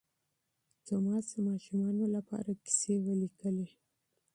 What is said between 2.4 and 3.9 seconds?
کیسې ولیکلې.